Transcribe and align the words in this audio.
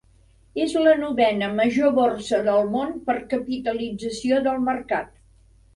És 0.63 0.71
la 0.87 0.95
novena 1.01 1.49
major 1.59 1.93
borsa 1.99 2.41
del 2.49 2.73
món 2.79 2.99
per 3.11 3.19
capitalització 3.35 4.43
de 4.49 4.61
mercat. 4.73 5.19